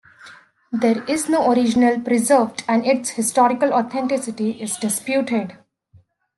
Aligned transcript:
There 0.71 1.03
is 1.03 1.29
no 1.29 1.51
original 1.51 1.99
preserved 2.01 2.63
and 2.67 2.83
its 2.87 3.09
historical 3.11 3.71
authenticity 3.71 4.59
is 4.59 4.77
disputed. 4.77 5.59